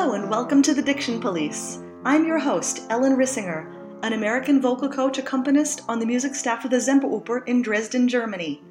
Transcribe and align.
Hello 0.00 0.14
and 0.14 0.30
welcome 0.30 0.62
to 0.62 0.72
the 0.72 0.80
Diction 0.80 1.20
Police. 1.20 1.82
I'm 2.06 2.26
your 2.26 2.38
host, 2.38 2.86
Ellen 2.88 3.18
Rissinger, 3.18 3.70
an 4.02 4.14
American 4.14 4.58
vocal 4.58 4.88
coach 4.88 5.18
accompanist 5.18 5.82
on 5.90 5.98
the 5.98 6.06
music 6.06 6.34
staff 6.34 6.64
of 6.64 6.70
the 6.70 6.78
Semperoper 6.78 7.46
in 7.46 7.60
Dresden, 7.60 8.08
Germany. 8.08 8.62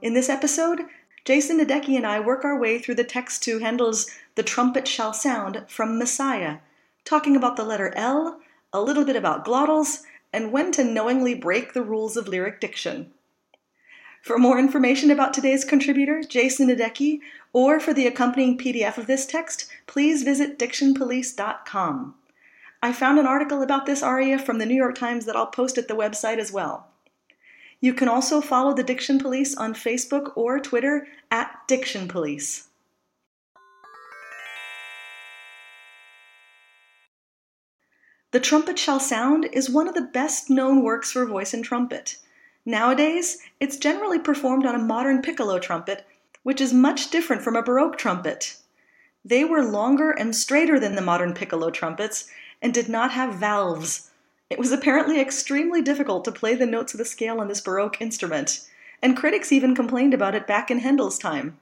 In 0.00 0.14
this 0.14 0.30
episode, 0.30 0.80
Jason 1.26 1.60
Nedecky 1.60 1.94
and 1.94 2.06
I 2.06 2.20
work 2.20 2.42
our 2.42 2.58
way 2.58 2.78
through 2.78 2.94
the 2.94 3.04
text 3.04 3.42
to 3.42 3.58
Handel's 3.58 4.10
The 4.34 4.42
Trumpet 4.42 4.88
Shall 4.88 5.12
Sound 5.12 5.62
from 5.68 5.98
Messiah, 5.98 6.56
talking 7.04 7.36
about 7.36 7.56
the 7.56 7.64
letter 7.64 7.92
L, 7.94 8.40
a 8.72 8.80
little 8.80 9.04
bit 9.04 9.14
about 9.14 9.44
glottals, 9.44 10.04
and 10.32 10.52
when 10.52 10.72
to 10.72 10.84
knowingly 10.84 11.34
break 11.34 11.74
the 11.74 11.82
rules 11.82 12.16
of 12.16 12.28
lyric 12.28 12.60
diction. 12.60 13.12
For 14.22 14.38
more 14.38 14.58
information 14.58 15.12
about 15.12 15.34
today's 15.34 15.64
contributor, 15.64 16.20
Jason 16.22 16.68
Nedecky, 16.68 17.20
or 17.56 17.80
for 17.80 17.94
the 17.94 18.06
accompanying 18.06 18.58
PDF 18.58 18.98
of 18.98 19.06
this 19.06 19.24
text, 19.24 19.66
please 19.86 20.22
visit 20.24 20.58
dictionpolice.com. 20.58 22.14
I 22.82 22.92
found 22.92 23.18
an 23.18 23.24
article 23.26 23.62
about 23.62 23.86
this 23.86 24.02
aria 24.02 24.38
from 24.38 24.58
the 24.58 24.66
New 24.66 24.74
York 24.74 24.94
Times 24.94 25.24
that 25.24 25.36
I'll 25.36 25.46
post 25.46 25.78
at 25.78 25.88
the 25.88 25.96
website 25.96 26.36
as 26.36 26.52
well. 26.52 26.88
You 27.80 27.94
can 27.94 28.08
also 28.08 28.42
follow 28.42 28.74
the 28.74 28.82
Diction 28.82 29.18
Police 29.18 29.56
on 29.56 29.72
Facebook 29.72 30.32
or 30.36 30.60
Twitter 30.60 31.06
at 31.30 31.50
Diction 31.66 32.08
Police. 32.08 32.68
The 38.32 38.40
Trumpet 38.40 38.78
Shall 38.78 39.00
Sound 39.00 39.48
is 39.54 39.70
one 39.70 39.88
of 39.88 39.94
the 39.94 40.02
best 40.02 40.50
known 40.50 40.82
works 40.82 41.10
for 41.10 41.24
voice 41.24 41.54
and 41.54 41.64
trumpet. 41.64 42.18
Nowadays, 42.66 43.38
it's 43.60 43.78
generally 43.78 44.18
performed 44.18 44.66
on 44.66 44.74
a 44.74 44.78
modern 44.78 45.22
piccolo 45.22 45.58
trumpet, 45.58 46.04
which 46.46 46.60
is 46.60 46.72
much 46.72 47.10
different 47.10 47.42
from 47.42 47.56
a 47.56 47.62
Baroque 47.62 47.98
trumpet. 47.98 48.58
They 49.24 49.42
were 49.42 49.64
longer 49.64 50.12
and 50.12 50.32
straighter 50.32 50.78
than 50.78 50.94
the 50.94 51.02
modern 51.02 51.34
piccolo 51.34 51.70
trumpets 51.70 52.30
and 52.62 52.72
did 52.72 52.88
not 52.88 53.10
have 53.10 53.34
valves. 53.34 54.12
It 54.48 54.56
was 54.56 54.70
apparently 54.70 55.20
extremely 55.20 55.82
difficult 55.82 56.24
to 56.24 56.30
play 56.30 56.54
the 56.54 56.64
notes 56.64 56.94
of 56.94 56.98
the 56.98 57.04
scale 57.04 57.40
on 57.40 57.48
this 57.48 57.60
Baroque 57.60 58.00
instrument, 58.00 58.60
and 59.02 59.16
critics 59.16 59.50
even 59.50 59.74
complained 59.74 60.14
about 60.14 60.36
it 60.36 60.46
back 60.46 60.70
in 60.70 60.78
Handel's 60.78 61.18
time. 61.18 61.58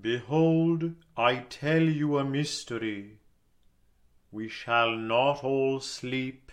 Behold, 0.00 0.94
I 1.14 1.44
tell 1.50 1.82
you 1.82 2.16
a 2.16 2.24
mystery. 2.24 3.18
We 4.32 4.48
shall 4.48 4.92
not 4.96 5.44
all 5.44 5.78
sleep, 5.80 6.45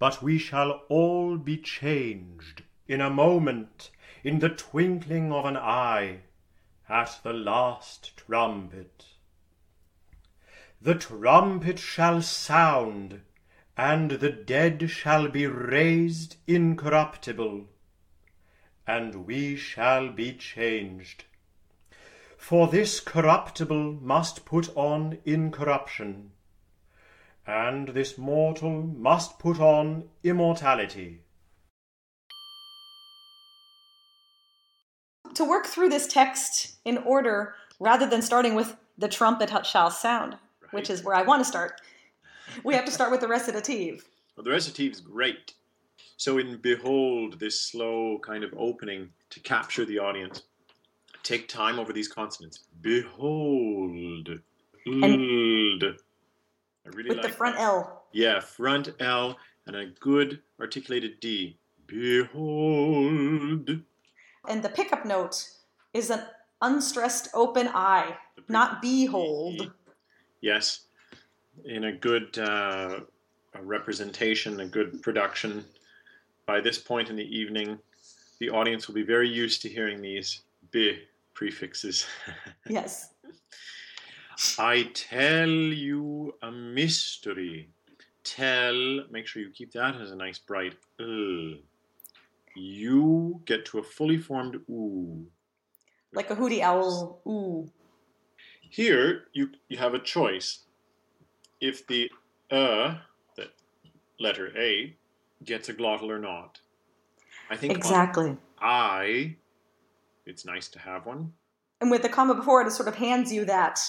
but 0.00 0.22
we 0.22 0.38
shall 0.38 0.70
all 0.88 1.36
be 1.36 1.58
changed 1.58 2.62
in 2.88 3.02
a 3.02 3.10
moment, 3.10 3.90
in 4.24 4.38
the 4.38 4.48
twinkling 4.48 5.30
of 5.30 5.44
an 5.44 5.58
eye, 5.58 6.18
at 6.88 7.20
the 7.22 7.34
last 7.34 8.16
trumpet. 8.16 9.04
The 10.80 10.94
trumpet 10.94 11.78
shall 11.78 12.22
sound, 12.22 13.20
and 13.76 14.12
the 14.12 14.32
dead 14.32 14.90
shall 14.90 15.28
be 15.28 15.46
raised 15.46 16.36
incorruptible, 16.46 17.68
and 18.86 19.26
we 19.26 19.54
shall 19.54 20.08
be 20.08 20.32
changed. 20.32 21.24
For 22.38 22.68
this 22.68 23.00
corruptible 23.00 23.98
must 24.00 24.46
put 24.46 24.74
on 24.74 25.18
incorruption, 25.26 26.32
and 27.50 27.88
this 27.88 28.16
mortal 28.16 28.82
must 28.82 29.38
put 29.40 29.58
on 29.58 30.04
immortality. 30.22 31.20
To 35.34 35.44
work 35.44 35.66
through 35.66 35.88
this 35.88 36.06
text 36.06 36.76
in 36.84 36.98
order, 36.98 37.54
rather 37.80 38.06
than 38.06 38.22
starting 38.22 38.54
with 38.54 38.76
the 38.98 39.08
trumpet 39.08 39.50
shall 39.66 39.90
sound, 39.90 40.34
right. 40.62 40.72
which 40.72 40.90
is 40.90 41.02
where 41.02 41.16
I 41.16 41.22
want 41.22 41.40
to 41.40 41.44
start, 41.44 41.80
we 42.62 42.74
have 42.74 42.84
to 42.84 42.92
start 42.92 43.10
with 43.10 43.20
the 43.20 43.28
recitative. 43.28 44.04
Well, 44.36 44.44
the 44.44 44.50
recitative 44.50 44.92
is 44.92 45.00
great. 45.00 45.54
So, 46.16 46.38
in 46.38 46.58
Behold, 46.58 47.40
this 47.40 47.60
slow 47.60 48.20
kind 48.22 48.44
of 48.44 48.54
opening 48.56 49.08
to 49.30 49.40
capture 49.40 49.84
the 49.84 49.98
audience, 49.98 50.42
take 51.24 51.48
time 51.48 51.80
over 51.80 51.92
these 51.92 52.08
consonants. 52.08 52.60
Behold. 52.80 54.28
And 54.86 55.84
I 56.86 56.90
really 56.90 57.10
with 57.10 57.18
like 57.18 57.26
the 57.26 57.32
front 57.32 57.56
that. 57.56 57.62
L. 57.62 58.04
Yeah, 58.12 58.40
front 58.40 58.90
L 59.00 59.36
and 59.66 59.76
a 59.76 59.86
good 60.00 60.40
articulated 60.60 61.20
D. 61.20 61.56
Behold. 61.86 63.70
And 64.48 64.62
the 64.62 64.68
pickup 64.68 65.04
note 65.04 65.48
is 65.92 66.10
an 66.10 66.22
unstressed 66.62 67.28
open 67.34 67.68
I, 67.68 68.16
not 68.48 68.80
behold. 68.80 69.72
Yes, 70.40 70.86
in 71.64 71.84
a 71.84 71.92
good 71.92 72.38
uh, 72.38 73.00
a 73.54 73.62
representation, 73.62 74.60
a 74.60 74.66
good 74.66 75.02
production. 75.02 75.64
By 76.46 76.60
this 76.60 76.78
point 76.78 77.10
in 77.10 77.16
the 77.16 77.36
evening, 77.36 77.78
the 78.38 78.50
audience 78.50 78.88
will 78.88 78.94
be 78.94 79.02
very 79.02 79.28
used 79.28 79.62
to 79.62 79.68
hearing 79.68 80.00
these 80.00 80.42
be 80.70 80.98
prefixes. 81.34 82.06
yes. 82.68 83.10
I 84.58 84.90
tell 84.94 85.48
you 85.48 86.34
a 86.42 86.50
mystery. 86.50 87.68
Tell, 88.24 89.04
make 89.10 89.26
sure 89.26 89.42
you 89.42 89.50
keep 89.50 89.72
that 89.72 89.96
as 89.96 90.10
a 90.10 90.16
nice 90.16 90.38
bright 90.38 90.76
uh. 90.98 91.58
You 92.56 93.40
get 93.44 93.64
to 93.66 93.78
a 93.78 93.82
fully 93.82 94.18
formed 94.18 94.56
ooh. 94.68 95.26
Like 96.12 96.30
a 96.30 96.34
hooty 96.34 96.62
owl 96.62 97.20
ooh. 97.26 97.70
Here, 98.60 99.24
you, 99.32 99.50
you 99.68 99.78
have 99.78 99.94
a 99.94 99.98
choice. 99.98 100.60
If 101.60 101.86
the 101.86 102.10
uh, 102.50 102.96
the 103.36 103.48
letter 104.18 104.52
A, 104.56 104.96
gets 105.44 105.68
a 105.68 105.74
glottal 105.74 106.08
or 106.08 106.18
not. 106.18 106.60
I 107.50 107.56
think 107.56 107.74
exactly. 107.74 108.36
I, 108.60 109.36
it's 110.26 110.44
nice 110.44 110.68
to 110.68 110.78
have 110.78 111.06
one. 111.06 111.32
And 111.80 111.90
with 111.90 112.02
the 112.02 112.08
comma 112.08 112.34
before 112.34 112.60
it, 112.62 112.66
it 112.66 112.72
sort 112.72 112.88
of 112.88 112.96
hands 112.96 113.32
you 113.32 113.44
that 113.46 113.80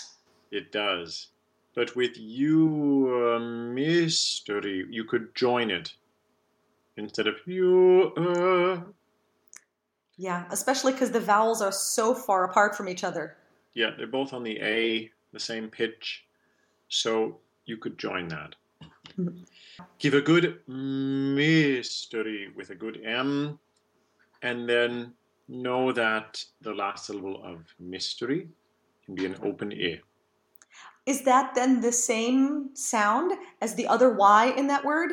it 0.52 0.72
does. 0.72 1.28
But 1.74 1.96
with 1.96 2.18
you, 2.18 3.14
a 3.16 3.40
mystery, 3.40 4.86
you 4.90 5.06
could 5.06 5.34
join 5.34 5.72
it 5.72 5.94
instead 6.98 7.28
of 7.28 7.36
you. 7.46 8.12
Uh... 8.18 8.82
Yeah, 10.18 10.46
especially 10.52 10.92
because 10.92 11.12
the 11.12 11.20
vowels 11.20 11.62
are 11.62 11.72
so 11.72 12.14
far 12.14 12.44
apart 12.44 12.76
from 12.76 12.90
each 12.90 13.04
other. 13.04 13.38
Yeah, 13.74 13.92
they're 13.98 14.06
both 14.08 14.34
on 14.34 14.44
the 14.44 14.60
A, 14.60 15.10
the 15.32 15.40
same 15.40 15.70
pitch. 15.70 16.26
So 16.90 17.40
you 17.66 17.78
could 17.78 17.98
join 17.98 18.28
that. 18.28 18.56
Mm-hmm. 19.18 19.44
Give 19.98 20.14
a 20.14 20.22
good 20.22 20.60
mystery 20.68 22.50
with 22.56 22.70
a 22.70 22.76
good 22.76 23.02
M, 23.04 23.58
and 24.42 24.68
then 24.68 25.14
know 25.48 25.92
that 25.92 26.44
the 26.62 26.74
last 26.74 27.06
syllable 27.06 27.42
of 27.44 27.64
mystery 27.80 28.48
can 29.06 29.16
be 29.16 29.26
an 29.26 29.38
open 29.42 29.72
A. 29.74 30.02
Is 31.06 31.24
that 31.24 31.56
then 31.56 31.82
the 31.82 31.92
same 31.92 32.76
sound 32.76 33.34
as 33.62 33.76
the 33.76 33.88
other 33.88 34.14
Y 34.14 34.54
in 34.56 34.68
that 34.68 34.86
word? 34.86 35.12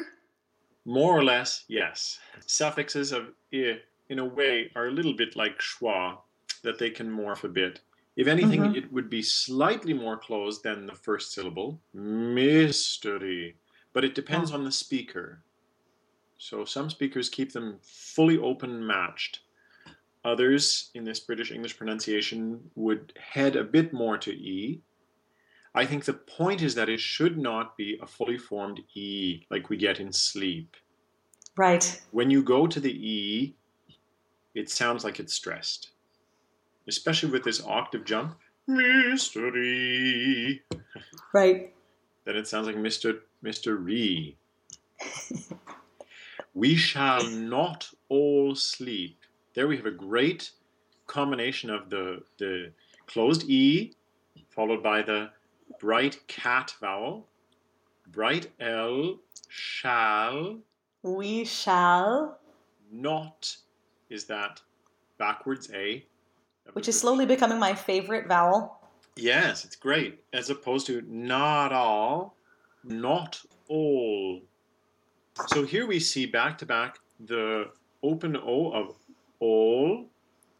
More 0.84 1.16
or 1.16 1.24
less, 1.24 1.64
yes. 1.68 2.18
Suffixes 2.46 3.12
of 3.12 3.28
i, 3.52 3.78
in 4.08 4.18
a 4.18 4.24
way, 4.24 4.70
are 4.74 4.86
a 4.86 4.92
little 4.92 5.14
bit 5.14 5.36
like 5.36 5.58
schwa, 5.58 6.18
that 6.62 6.78
they 6.78 6.90
can 6.90 7.10
morph 7.10 7.44
a 7.44 7.48
bit. 7.48 7.80
If 8.16 8.26
anything, 8.26 8.62
mm-hmm. 8.62 8.74
it 8.74 8.92
would 8.92 9.08
be 9.08 9.22
slightly 9.22 9.94
more 9.94 10.16
closed 10.16 10.62
than 10.62 10.86
the 10.86 10.94
first 10.94 11.32
syllable. 11.32 11.80
Mystery. 11.94 13.56
But 13.92 14.04
it 14.04 14.14
depends 14.14 14.50
oh. 14.50 14.54
on 14.54 14.64
the 14.64 14.72
speaker. 14.72 15.42
So 16.36 16.64
some 16.64 16.90
speakers 16.90 17.28
keep 17.28 17.52
them 17.52 17.78
fully 17.82 18.38
open 18.38 18.84
matched. 18.86 19.40
Others, 20.24 20.90
in 20.94 21.04
this 21.04 21.20
British 21.20 21.52
English 21.52 21.76
pronunciation, 21.76 22.60
would 22.74 23.12
head 23.18 23.56
a 23.56 23.64
bit 23.64 23.92
more 23.92 24.18
to 24.18 24.32
E, 24.32 24.80
I 25.74 25.84
think 25.86 26.04
the 26.04 26.14
point 26.14 26.62
is 26.62 26.74
that 26.74 26.88
it 26.88 27.00
should 27.00 27.38
not 27.38 27.76
be 27.76 27.98
a 28.00 28.06
fully 28.06 28.38
formed 28.38 28.80
E 28.94 29.46
like 29.50 29.68
we 29.68 29.76
get 29.76 30.00
in 30.00 30.12
sleep. 30.12 30.76
Right. 31.56 32.00
When 32.10 32.30
you 32.30 32.42
go 32.42 32.66
to 32.66 32.80
the 32.80 32.92
E, 32.92 33.54
it 34.54 34.70
sounds 34.70 35.04
like 35.04 35.20
it's 35.20 35.34
stressed, 35.34 35.90
especially 36.86 37.30
with 37.30 37.44
this 37.44 37.62
octave 37.64 38.04
jump. 38.04 38.36
Mystery. 38.66 40.62
Right. 41.34 41.74
then 42.24 42.36
it 42.36 42.48
sounds 42.48 42.66
like 42.66 42.76
Mr. 42.76 43.20
Mr. 43.44 43.76
Re. 43.78 44.34
we 46.54 46.74
shall 46.74 47.22
not 47.28 47.90
all 48.08 48.54
sleep. 48.54 49.18
There 49.54 49.68
we 49.68 49.76
have 49.76 49.86
a 49.86 49.90
great 49.90 50.50
combination 51.06 51.68
of 51.70 51.90
the 51.90 52.22
the 52.38 52.72
closed 53.06 53.44
E 53.48 53.94
followed 54.48 54.82
by 54.82 55.02
the 55.02 55.30
bright 55.80 56.26
cat 56.26 56.74
vowel, 56.80 57.26
bright 58.08 58.48
L, 58.60 59.18
shall. 59.48 60.58
We 61.02 61.44
shall. 61.44 62.38
Not 62.90 63.56
is 64.10 64.24
that 64.24 64.60
backwards 65.18 65.70
A. 65.74 66.04
which 66.72 66.88
is 66.88 66.98
slowly 66.98 67.26
becoming 67.26 67.58
my 67.58 67.74
favorite 67.74 68.26
vowel. 68.26 68.78
Yes, 69.16 69.64
it's 69.64 69.76
great. 69.76 70.22
As 70.32 70.48
opposed 70.50 70.86
to 70.86 71.02
not 71.06 71.72
all, 71.72 72.36
not 72.84 73.40
all. 73.68 74.40
So 75.48 75.64
here 75.64 75.86
we 75.86 76.00
see 76.00 76.26
back 76.26 76.58
to 76.58 76.66
back 76.66 76.98
the 77.20 77.70
open 78.02 78.36
O 78.36 78.70
of 78.72 78.94
all 79.40 80.06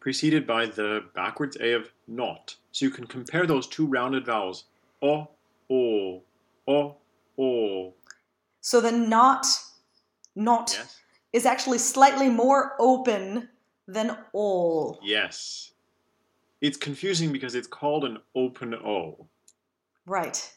preceded 0.01 0.47
by 0.47 0.67
the 0.67 1.05
backwards 1.15 1.57
A 1.61 1.73
of 1.73 1.91
not. 2.07 2.55
So 2.73 2.85
you 2.85 2.91
can 2.91 3.07
compare 3.07 3.47
those 3.47 3.67
two 3.67 3.87
rounded 3.87 4.27
vowels. 4.27 4.65
O, 5.03 5.29
o, 5.71 6.23
o, 6.67 6.97
o. 7.39 7.95
So 8.61 8.81
the 8.81 8.93
not, 8.93 9.47
not 10.35 10.73
Yes? 10.77 11.01
is 11.33 11.47
actually 11.47 11.79
slightly 11.79 12.29
more 12.29 12.75
open 12.79 13.49
than 13.87 14.17
all. 14.33 14.99
Yes. 15.03 15.73
It's 16.61 16.77
confusing 16.77 17.33
because 17.33 17.55
it's 17.55 17.69
called 17.69 18.05
an 18.05 18.19
open 18.35 18.75
O. 18.75 19.27
Right. 20.07 20.55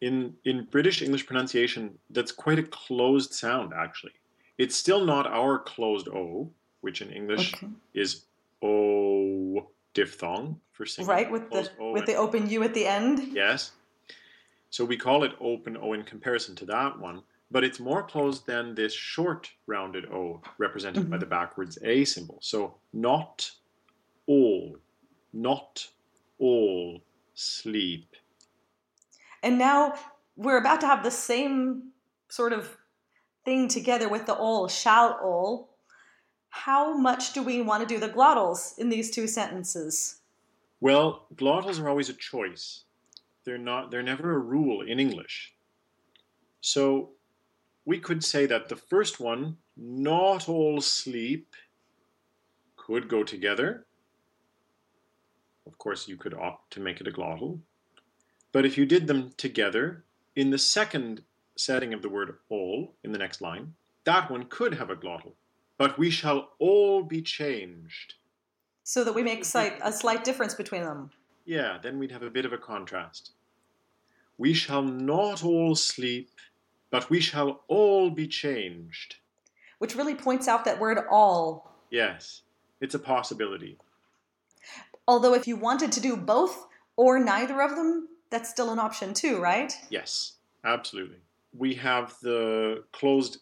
in 0.00 0.34
in 0.44 0.64
British 0.70 1.02
English 1.02 1.26
pronunciation, 1.26 1.98
that's 2.10 2.32
quite 2.32 2.58
a 2.58 2.62
closed 2.62 3.32
sound. 3.34 3.72
Actually, 3.74 4.12
it's 4.56 4.74
still 4.76 5.04
not 5.04 5.26
our 5.26 5.58
closed 5.58 6.08
O, 6.08 6.50
which 6.80 7.02
in 7.02 7.10
English 7.10 7.54
Okay. 7.54 7.68
is 7.94 8.24
O 8.62 9.68
diphthong 9.98 10.60
for 10.72 10.86
singing. 10.86 11.08
Right, 11.08 11.30
with 11.30 11.50
the 11.50 11.70
O 11.80 11.92
with 11.92 12.06
the 12.06 12.14
open 12.14 12.48
U 12.48 12.62
at 12.62 12.74
the 12.74 12.86
end. 12.86 13.32
yes. 13.32 13.72
So 14.70 14.84
we 14.84 14.96
call 14.96 15.24
it 15.24 15.32
open 15.40 15.76
O 15.80 15.92
in 15.94 16.02
comparison 16.04 16.54
to 16.56 16.66
that 16.66 16.98
one, 16.98 17.22
but 17.50 17.64
it's 17.64 17.80
more 17.80 18.02
closed 18.02 18.46
than 18.46 18.74
this 18.74 18.92
short 18.92 19.50
rounded 19.66 20.04
O 20.06 20.42
represented 20.58 21.08
by 21.10 21.16
Mhm. 21.16 21.20
the 21.20 21.26
backwards 21.26 21.78
A 21.82 22.04
symbol. 22.04 22.38
So 22.42 22.74
not 22.92 23.50
all, 24.26 24.76
not 25.32 25.88
all 26.38 27.00
sleep. 27.34 28.14
And 29.42 29.58
now 29.58 29.94
we're 30.36 30.58
about 30.58 30.80
to 30.82 30.86
have 30.86 31.02
the 31.02 31.10
same 31.10 31.92
sort 32.28 32.52
of 32.52 32.76
thing 33.44 33.68
together 33.68 34.08
with 34.08 34.26
the 34.26 34.34
all, 34.34 34.68
shall 34.68 35.18
all. 35.22 35.70
How 36.50 36.96
much 36.96 37.32
do 37.32 37.42
we 37.42 37.62
want 37.62 37.86
to 37.86 37.94
do 37.94 38.00
the 38.00 38.08
glottals 38.08 38.78
in 38.78 38.88
these 38.88 39.10
two 39.10 39.26
sentences? 39.26 40.20
Well, 40.80 41.26
glottals 41.34 41.80
are 41.80 41.88
always 41.88 42.08
a 42.08 42.14
choice. 42.14 42.84
They're 43.44 43.58
not 43.58 43.90
they're 43.90 44.02
never 44.02 44.32
a 44.32 44.38
rule 44.38 44.82
in 44.82 45.00
English. 45.00 45.54
So 46.60 47.10
we 47.84 47.98
could 47.98 48.22
say 48.22 48.46
that 48.46 48.68
the 48.68 48.76
first 48.76 49.18
one, 49.18 49.56
not 49.76 50.48
all 50.48 50.80
sleep, 50.80 51.54
could 52.76 53.08
go 53.08 53.22
together. 53.22 53.86
Of 55.66 55.78
course, 55.78 56.08
you 56.08 56.16
could 56.16 56.34
opt 56.34 56.72
to 56.74 56.80
make 56.80 57.00
it 57.00 57.08
a 57.08 57.10
glottal. 57.10 57.60
But 58.52 58.66
if 58.66 58.76
you 58.76 58.86
did 58.86 59.06
them 59.06 59.32
together 59.36 60.04
in 60.36 60.50
the 60.50 60.58
second 60.58 61.22
setting 61.56 61.92
of 61.92 62.02
the 62.02 62.08
word 62.08 62.38
all 62.48 62.94
in 63.04 63.12
the 63.12 63.18
next 63.18 63.40
line, 63.40 63.74
that 64.04 64.30
one 64.30 64.44
could 64.44 64.74
have 64.74 64.90
a 64.90 64.96
glottal. 64.96 65.34
But 65.78 65.96
we 65.96 66.10
shall 66.10 66.50
all 66.58 67.02
be 67.02 67.22
changed. 67.22 68.14
So 68.82 69.04
that 69.04 69.14
we 69.14 69.22
make 69.22 69.44
slight, 69.44 69.78
a 69.82 69.92
slight 69.92 70.24
difference 70.24 70.54
between 70.54 70.82
them. 70.82 71.10
Yeah, 71.44 71.78
then 71.82 71.98
we'd 71.98 72.10
have 72.10 72.22
a 72.22 72.30
bit 72.30 72.44
of 72.44 72.52
a 72.52 72.58
contrast. 72.58 73.30
We 74.36 74.52
shall 74.52 74.82
not 74.82 75.44
all 75.44 75.74
sleep, 75.74 76.30
but 76.90 77.08
we 77.10 77.20
shall 77.20 77.62
all 77.68 78.10
be 78.10 78.26
changed. 78.26 79.16
Which 79.78 79.94
really 79.94 80.14
points 80.14 80.48
out 80.48 80.64
that 80.64 80.80
word 80.80 80.98
all. 81.10 81.72
Yes, 81.90 82.42
it's 82.80 82.94
a 82.94 82.98
possibility. 82.98 83.78
Although 85.06 85.34
if 85.34 85.46
you 85.46 85.56
wanted 85.56 85.92
to 85.92 86.00
do 86.00 86.16
both 86.16 86.66
or 86.96 87.18
neither 87.18 87.62
of 87.62 87.76
them, 87.76 88.08
that's 88.30 88.50
still 88.50 88.70
an 88.70 88.78
option 88.78 89.14
too, 89.14 89.40
right? 89.40 89.72
Yes, 89.90 90.34
absolutely. 90.64 91.18
We 91.56 91.74
have 91.74 92.14
the 92.20 92.84
closed 92.92 93.38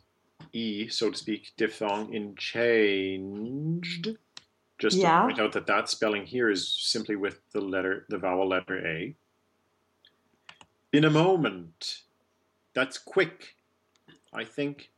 E, 0.57 0.89
so 0.89 1.11
to 1.11 1.17
speak, 1.17 1.53
diphthong 1.59 2.15
in 2.15 2.35
changed. 2.37 4.17
Just 4.79 4.97
Yeah. 4.97 5.21
to 5.21 5.27
point 5.27 5.39
out 5.39 5.53
that 5.53 5.67
that 5.67 5.89
spelling 5.89 6.25
here 6.25 6.51
is 6.51 6.67
simply 6.69 7.15
with 7.17 7.41
the 7.53 7.61
letter, 7.61 8.07
the 8.09 8.17
vowel 8.19 8.49
letter 8.49 8.85
A. 8.87 9.15
In 10.93 11.05
a 11.05 11.11
moment. 11.11 12.03
That's 12.73 12.99
quick. 12.99 13.57
I 14.33 14.45
think 14.45 14.91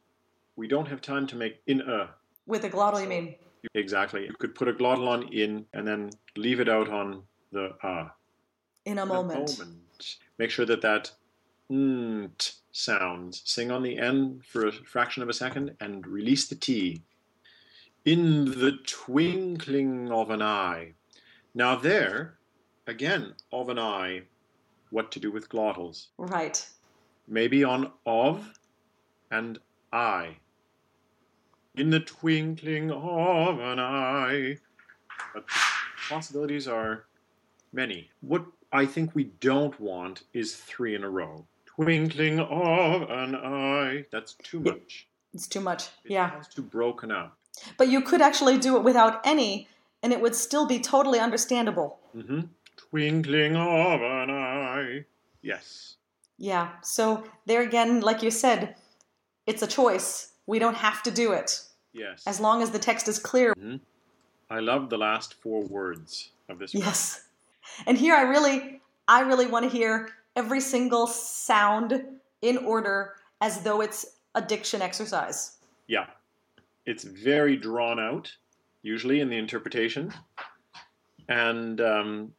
we 0.57 0.69
don't 0.69 0.87
have 0.89 1.01
time 1.01 1.27
to 1.29 1.37
make 1.37 1.61
in 1.67 1.81
a. 1.81 2.15
With 2.47 2.65
a 2.65 2.71
glottal, 2.71 3.01
you 3.03 3.09
mean? 3.09 3.35
Exactly. 3.75 4.27
You 4.27 4.35
could 4.35 4.55
put 4.55 4.69
a 4.69 4.73
glottal 4.73 5.09
on 5.09 5.33
in 5.33 5.67
and 5.73 5.87
then 5.87 6.11
leave 6.37 6.61
it 6.61 6.69
out 6.69 6.89
on 6.89 7.25
the 7.51 7.77
a. 7.83 8.13
In 8.85 8.99
a 8.99 9.03
In 9.03 9.09
moment. 9.09 10.19
Make 10.39 10.51
sure 10.51 10.67
that 10.67 10.83
that 10.83 11.13
nt 11.73 12.55
sounds. 12.73 13.43
Sing 13.45 13.71
on 13.71 13.83
the 13.83 13.99
N 13.99 14.41
for 14.47 14.67
a 14.67 14.73
fraction 14.73 15.23
of 15.23 15.29
a 15.29 15.35
second 15.35 15.77
and 15.81 16.07
release 16.07 16.47
the 16.47 16.55
T. 16.55 17.03
In 18.05 18.47
the 18.47 18.79
twinkling 18.87 20.11
of 20.11 20.31
an 20.31 20.41
eye. 20.41 20.93
Now, 21.55 21.77
there, 21.77 22.39
again, 22.87 23.35
of 23.53 23.69
an 23.69 23.79
eye, 23.79 24.23
what 24.91 25.13
to 25.13 25.21
do 25.21 25.31
with 25.31 25.49
glottals. 25.49 26.07
Right. 26.17 26.67
Maybe 27.27 27.65
on 27.65 27.93
of 28.07 28.59
and 29.31 29.59
I. 29.93 30.37
In 31.75 31.91
the 31.91 32.01
twinkling 32.01 32.91
of 32.91 33.59
an 33.61 33.79
eye. 33.79 34.59
But 35.35 35.45
possibilities 36.09 36.67
are 36.67 37.05
many. 37.73 38.11
What 38.21 38.47
I 38.73 38.87
think 38.87 39.15
we 39.15 39.25
don't 39.25 39.79
want 39.81 40.23
is 40.33 40.57
three 40.57 40.95
in 40.95 41.05
a 41.05 41.11
row. 41.11 41.47
Twinkling 41.81 42.41
of 42.41 43.03
an 43.09 43.35
eye. 43.37 44.05
That's 44.11 44.35
too 44.35 44.61
much. 44.61 45.07
It's 45.33 45.47
too 45.47 45.61
much. 45.61 45.85
It 46.05 46.13
Yeah. 46.13 46.37
It's 46.39 46.53
too 46.55 46.63
broken 46.63 47.11
up. 47.13 47.37
But 47.77 47.89
you 47.89 48.01
could 48.01 48.21
actually 48.21 48.59
do 48.59 48.77
it 48.77 48.83
without 48.83 49.21
any, 49.25 49.69
and 50.03 50.13
it 50.13 50.21
would 50.21 50.35
still 50.35 50.67
be 50.67 50.81
totally 50.81 51.21
understandable. 51.21 51.99
Mm-hmm. 52.17 52.41
Twinkling 52.77 53.57
of 53.57 54.01
an 54.03 54.31
eye. 54.31 55.05
Yes. 55.43 55.97
Yeah. 56.37 56.71
So 56.83 57.25
there 57.47 57.63
again, 57.63 58.01
like 58.01 58.23
you 58.23 58.31
said, 58.31 58.75
it's 59.47 59.63
a 59.63 59.67
choice. 59.67 60.33
We 60.47 60.59
don't 60.59 60.77
have 60.77 61.03
to 61.05 61.11
do 61.11 61.33
it 61.33 61.61
Yes. 61.93 62.25
as 62.27 62.41
long 62.41 62.63
as 62.63 62.71
the 62.71 62.79
text 62.79 63.07
is 63.09 63.19
clear. 63.19 63.55
I 64.51 64.61
love 64.61 64.89
the 64.89 64.99
last 64.99 65.35
four 65.35 65.63
words 65.63 66.31
of 66.49 66.59
this. 66.59 66.75
Yes. 66.75 67.27
And 67.87 67.99
here 67.99 68.15
I 68.15 68.23
really 68.23 68.81
I 69.07 69.21
really 69.21 69.47
want 69.47 69.65
to 69.65 69.71
hear 69.71 70.09
every 70.39 70.61
single 70.61 71.09
sound 71.09 72.01
in 72.43 72.57
order 72.59 73.15
as 73.41 73.61
though 73.63 73.81
it's 73.81 74.07
a 74.37 74.41
diction 74.41 74.81
exercise. 74.81 75.57
Yeah. 75.89 76.07
It's 76.87 77.03
very 77.03 77.57
drawn 77.57 77.99
out, 77.99 78.33
usually 78.83 79.19
in 79.21 79.29
the 79.29 79.37
interpretation, 79.37 80.15
and 81.29 81.81
um, 81.81 82.33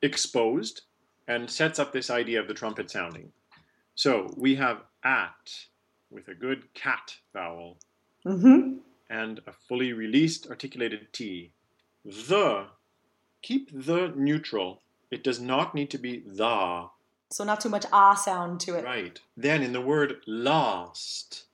exposed, 0.00 0.82
and 1.28 1.48
sets 1.48 1.78
up 1.78 1.92
this 1.92 2.08
idea 2.08 2.40
of 2.40 2.48
the 2.48 2.54
trumpet 2.54 2.90
sounding. 2.90 3.30
So 3.94 4.32
we 4.38 4.54
have 4.54 4.78
at 5.04 5.54
with 6.10 6.28
a 6.28 6.34
good 6.34 6.72
cat 6.72 7.14
vowel 7.34 7.76
Mhm. 8.24 8.80
and 9.10 9.40
a 9.46 9.52
fully 9.52 9.92
released 9.92 10.46
articulated 10.48 11.12
T. 11.12 11.52
The, 12.04 12.66
keep 13.42 13.68
the 13.72 14.08
neutral. 14.16 14.82
It 15.10 15.24
does 15.24 15.40
not 15.40 15.74
need 15.74 15.90
to 15.90 15.98
be 15.98 16.22
the. 16.26 16.88
So 17.30 17.44
not 17.44 17.60
too 17.60 17.68
much 17.68 17.86
ah 17.92 18.14
sound 18.14 18.60
to 18.60 18.74
it. 18.74 18.84
Right. 18.84 19.20
Then 19.36 19.62
in 19.62 19.72
the 19.72 19.80
word 19.80 20.16
last, 20.26 21.44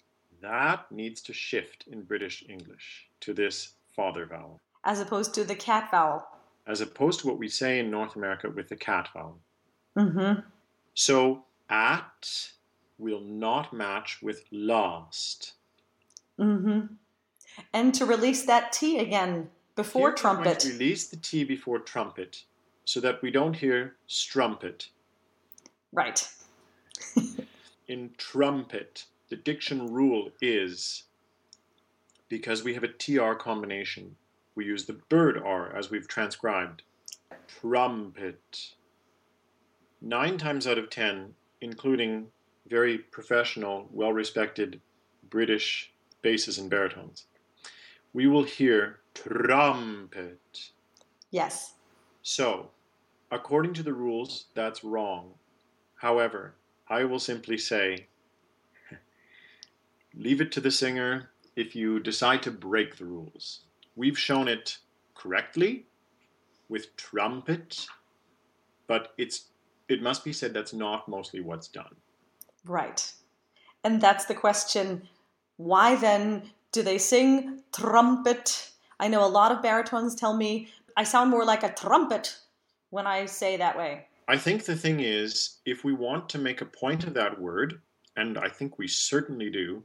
that 0.41 0.91
needs 0.91 1.21
to 1.23 1.33
shift 1.33 1.85
in 1.87 2.03
British 2.03 2.45
English 2.49 3.09
to 3.21 3.33
this 3.35 3.75
father 3.97 4.27
vowel, 4.27 4.61
As 4.85 5.01
opposed 5.01 5.35
to 5.35 5.45
the 5.45 5.55
cat 5.57 5.91
vowel. 5.91 6.27
as 6.67 6.81
opposed 6.81 7.21
to 7.21 7.27
what 7.27 7.39
we 7.39 7.49
say 7.49 7.79
in 7.79 7.91
North 7.91 8.17
America 8.17 8.49
with 8.51 8.69
the 8.69 8.77
cat 8.77 9.09
vowel. 9.13 9.39
Mhm. 9.97 10.45
So 10.95 11.45
at 11.69 12.53
will 12.99 13.21
not 13.21 13.73
match 13.73 14.23
with 14.23 14.45
last. 14.51 15.55
Mhm. 16.39 16.97
And 17.73 17.95
to 17.95 18.07
release 18.07 18.45
that 18.47 18.73
T 18.73 18.99
again 18.99 19.51
before 19.77 20.09
Here 20.11 20.17
trumpet. 20.17 20.65
Release 20.65 21.07
the 21.09 21.17
T 21.17 21.45
before 21.45 21.79
trumpet 21.81 22.45
so 22.85 23.01
that 23.01 23.23
we 23.23 23.31
don't 23.31 23.57
hear 23.57 23.97
strumpet. 24.07 24.89
Right. 25.93 26.29
In 27.89 28.11
trumpet, 28.17 29.05
the 29.29 29.37
diction 29.37 29.93
rule 29.93 30.31
is 30.41 31.05
because 32.29 32.65
we 32.65 32.75
have 32.75 32.85
a 32.85 32.89
TR 32.89 33.33
combination, 33.35 34.17
we 34.55 34.65
use 34.65 34.87
the 34.87 35.01
bird 35.09 35.41
R 35.43 35.75
as 35.75 35.91
we've 35.91 36.09
transcribed. 36.09 36.83
Trumpet. 37.61 38.73
Nine 40.01 40.39
times 40.39 40.67
out 40.67 40.79
of 40.79 40.91
ten, 40.91 41.35
including 41.61 42.27
very 42.69 42.99
professional, 42.99 43.89
well 43.93 44.13
respected 44.13 44.81
British 45.31 45.93
basses 46.23 46.59
and 46.59 46.71
baritones, 46.71 47.27
we 48.13 48.27
will 48.27 48.45
hear 48.45 49.01
trumpet. 49.15 50.71
Yes. 51.31 51.75
So, 52.25 52.71
according 53.31 53.75
to 53.75 53.83
the 53.83 53.93
rules, 53.93 54.47
that's 54.55 54.83
wrong. 54.83 55.35
However, 55.97 56.55
I 56.89 57.05
will 57.05 57.19
simply 57.19 57.59
say 57.59 58.07
leave 60.15 60.41
it 60.41 60.51
to 60.53 60.61
the 60.61 60.71
singer 60.71 61.29
if 61.55 61.77
you 61.77 62.01
decide 62.01 62.43
to 62.45 62.51
break 62.51 62.97
the 62.97 63.05
rules. 63.05 63.61
We've 63.95 64.19
shown 64.19 64.49
it 64.49 64.79
correctly 65.15 65.85
with 66.71 66.97
trumpet, 66.97 67.87
but 68.87 69.13
it's 69.19 69.51
it 69.89 70.03
must 70.03 70.25
be 70.25 70.33
said 70.33 70.55
that's 70.55 70.73
not 70.73 71.07
mostly 71.07 71.41
what's 71.41 71.69
done. 71.69 71.95
Right. 72.65 73.13
And 73.85 74.01
that's 74.01 74.25
the 74.25 74.35
question 74.35 75.07
why 75.59 75.95
then 75.97 76.51
do 76.73 76.83
they 76.83 76.97
sing 76.97 77.63
trumpet? 77.71 78.71
I 78.99 79.09
know 79.09 79.23
a 79.23 79.29
lot 79.29 79.53
of 79.53 79.61
baritones 79.61 80.15
tell 80.15 80.35
me 80.35 80.69
I 80.97 81.05
sound 81.05 81.31
more 81.31 81.45
like 81.45 81.63
a 81.63 81.73
trumpet 81.73 82.37
when 82.91 83.07
I 83.07 83.27
say 83.27 83.57
that 83.57 83.77
way. 83.77 84.07
I 84.29 84.39
think 84.39 84.65
the 84.65 84.77
thing 84.77 85.01
is, 85.01 85.59
if 85.67 85.85
we 85.85 85.93
want 85.93 86.29
to 86.31 86.39
make 86.39 86.61
a 86.61 86.67
point 86.67 87.05
of 87.05 87.15
that 87.15 87.41
word, 87.41 87.81
and 88.17 88.39
I 88.39 88.49
think 88.49 88.79
we 88.79 88.89
certainly 88.89 89.51
do, 89.51 89.83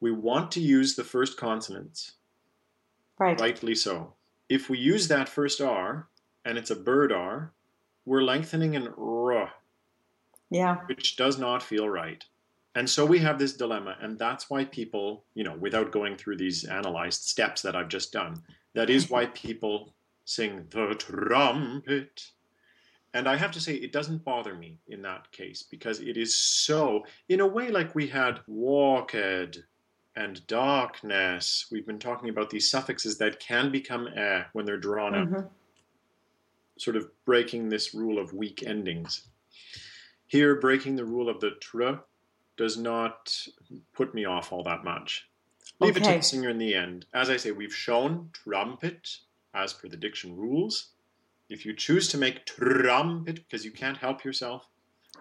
we 0.00 0.10
want 0.10 0.50
to 0.52 0.60
use 0.60 0.96
the 0.96 1.04
first 1.04 1.36
consonants. 1.36 2.12
Right. 3.18 3.40
Rightly 3.40 3.74
so. 3.74 4.14
If 4.48 4.68
we 4.68 4.78
use 4.78 5.08
that 5.08 5.28
first 5.28 5.60
R 5.60 6.08
and 6.44 6.58
it's 6.58 6.70
a 6.70 6.76
bird 6.76 7.12
R, 7.12 7.52
we're 8.04 8.22
lengthening 8.22 8.76
an 8.76 8.88
R, 8.98 9.52
Yeah. 10.50 10.76
which 10.86 11.16
does 11.16 11.38
not 11.38 11.62
feel 11.62 11.88
right. 11.88 12.24
And 12.74 12.88
so 12.88 13.06
we 13.06 13.18
have 13.20 13.38
this 13.38 13.54
dilemma, 13.56 13.96
and 14.00 14.18
that's 14.18 14.50
why 14.50 14.64
people, 14.64 15.24
you 15.34 15.44
know, 15.44 15.56
without 15.56 15.92
going 15.92 16.16
through 16.16 16.36
these 16.36 16.64
analyzed 16.64 17.22
steps 17.22 17.62
that 17.62 17.74
I've 17.74 17.88
just 17.88 18.12
done, 18.12 18.42
that 18.76 18.90
is 18.90 19.08
why 19.08 19.24
people 19.26 19.94
sing 20.26 20.66
the 20.68 20.94
trumpet. 20.98 22.30
And 23.14 23.26
I 23.26 23.34
have 23.36 23.50
to 23.52 23.60
say, 23.60 23.74
it 23.74 23.90
doesn't 23.90 24.22
bother 24.22 24.54
me 24.54 24.78
in 24.88 25.00
that 25.02 25.32
case 25.32 25.62
because 25.62 26.00
it 26.00 26.18
is 26.18 26.38
so, 26.38 27.06
in 27.30 27.40
a 27.40 27.46
way, 27.46 27.70
like 27.70 27.94
we 27.94 28.06
had 28.06 28.40
walked 28.46 29.14
and 29.14 30.46
darkness. 30.46 31.66
We've 31.72 31.86
been 31.86 31.98
talking 31.98 32.28
about 32.28 32.50
these 32.50 32.68
suffixes 32.70 33.16
that 33.18 33.40
can 33.40 33.72
become 33.72 34.08
eh 34.08 34.44
when 34.52 34.66
they're 34.66 34.76
drawn 34.76 35.14
up 35.14 35.28
Mhm. 35.28 35.50
sort 36.78 36.96
of 36.96 37.10
breaking 37.24 37.70
this 37.70 37.94
rule 37.94 38.18
of 38.18 38.34
weak 38.34 38.62
endings. 38.62 39.28
Here, 40.26 40.54
breaking 40.60 40.96
the 40.96 41.04
rule 41.06 41.30
of 41.30 41.40
the 41.40 41.52
tr 41.52 41.92
does 42.58 42.76
not 42.76 43.46
put 43.94 44.12
me 44.14 44.26
off 44.26 44.52
all 44.52 44.62
that 44.64 44.84
much. 44.84 45.26
Leave 45.80 45.96
it 45.96 46.04
to 46.04 46.12
the 46.12 46.22
singer 46.22 46.48
in 46.48 46.58
the 46.58 46.74
end. 46.74 47.06
As 47.12 47.28
I 47.30 47.36
say, 47.36 47.50
we've 47.50 47.74
shown 47.74 48.30
trumpet 48.32 49.18
as 49.54 49.72
per 49.72 49.88
the 49.88 49.96
diction 49.96 50.36
rules. 50.36 50.88
If 51.48 51.64
you 51.64 51.74
choose 51.74 52.08
to 52.08 52.18
make 52.18 52.46
trumpet 52.46 53.36
because 53.36 53.64
you 53.64 53.70
can't 53.70 53.98
help 53.98 54.24
yourself, 54.24 54.66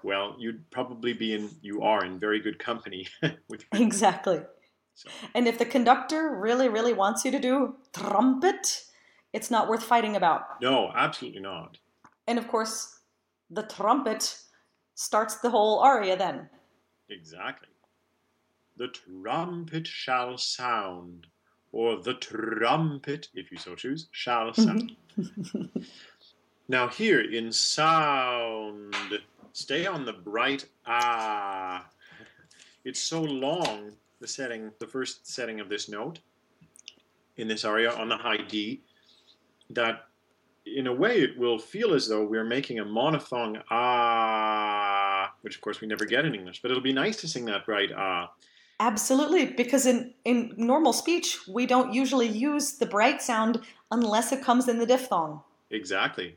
well, 0.03 0.35
you'd 0.39 0.69
probably 0.71 1.13
be 1.13 1.33
in, 1.33 1.49
you 1.61 1.81
are 1.81 2.05
in 2.05 2.19
very 2.19 2.39
good 2.39 2.57
company 2.59 3.07
with. 3.49 3.65
Exactly. 3.73 4.41
So, 4.93 5.09
And 5.33 5.47
if 5.47 5.57
the 5.57 5.65
conductor 5.65 6.35
really, 6.35 6.69
really 6.69 6.93
wants 6.93 7.25
you 7.25 7.31
to 7.31 7.39
do 7.39 7.75
trumpet, 7.93 8.85
it's 9.33 9.51
not 9.51 9.67
worth 9.67 9.83
fighting 9.83 10.15
about. 10.15 10.61
no, 10.61 10.91
absolutely 10.95 11.41
not. 11.41 11.77
And 12.27 12.39
of 12.39 12.47
course, 12.47 12.99
the 13.49 13.63
trumpet 13.63 14.37
starts 14.95 15.35
the 15.35 15.49
whole 15.49 15.79
aria 15.79 16.15
then. 16.17 16.49
Exactly. 17.09 17.67
The 18.77 18.89
trumpet 18.89 19.87
shall 19.87 20.37
sound, 20.37 21.27
or 21.71 22.01
the 22.01 22.15
trumpet, 22.15 23.29
if 23.33 23.51
you 23.51 23.57
so 23.57 23.75
choose, 23.75 24.07
shall 24.11 24.53
sound. 24.53 24.95
now, 26.67 26.89
here 26.89 27.21
in 27.21 27.53
sound, 27.53 28.95
stay 29.53 29.85
on 29.85 30.03
the 30.03 30.13
bright 30.13 30.65
ah. 30.85 31.87
It's 32.83 32.99
so 32.99 33.21
long, 33.21 33.93
the 34.19 34.27
setting, 34.27 34.71
the 34.79 34.87
first 34.87 35.25
setting 35.25 35.59
of 35.59 35.69
this 35.69 35.87
note 35.87 36.19
in 37.37 37.47
this 37.47 37.65
aria 37.65 37.91
on 37.93 38.09
the 38.09 38.17
high 38.17 38.43
D, 38.47 38.81
that 39.69 40.05
in 40.65 40.87
a 40.87 40.93
way 40.93 41.19
it 41.19 41.37
will 41.37 41.59
feel 41.59 41.93
as 41.93 42.07
though 42.07 42.25
we're 42.25 42.43
making 42.43 42.79
a 42.79 42.85
monophthong 42.85 43.61
ah, 43.69 45.33
which 45.41 45.55
of 45.55 45.61
course 45.61 45.79
we 45.79 45.87
never 45.87 46.05
get 46.05 46.25
in 46.25 46.35
English, 46.35 46.61
but 46.61 46.71
it'll 46.71 46.83
be 46.83 46.93
nice 46.93 47.17
to 47.17 47.27
sing 47.27 47.45
that 47.45 47.65
bright 47.65 47.91
ah. 47.95 48.31
Absolutely, 48.79 49.45
because 49.45 49.85
in, 49.85 50.13
in 50.25 50.53
normal 50.57 50.91
speech, 50.91 51.39
we 51.47 51.65
don't 51.65 51.93
usually 51.93 52.27
use 52.27 52.73
the 52.73 52.85
bright 52.85 53.21
sound 53.21 53.61
unless 53.91 54.31
it 54.31 54.43
comes 54.43 54.67
in 54.67 54.79
the 54.79 54.85
diphthong. 54.85 55.41
Exactly. 55.71 56.35